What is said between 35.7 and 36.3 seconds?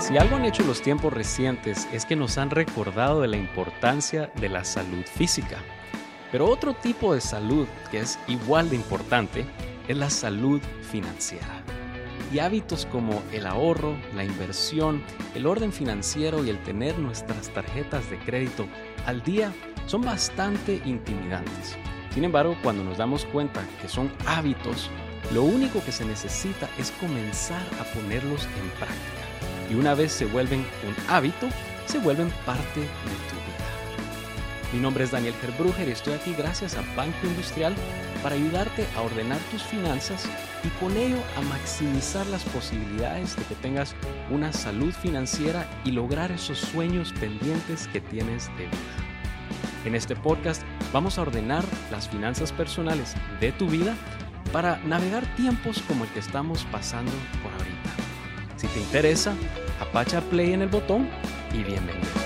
y estoy